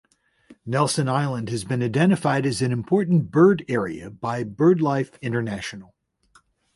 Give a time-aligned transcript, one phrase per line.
[0.65, 5.93] Nelson Island has been identified as an Important Bird Area by BirdLife International.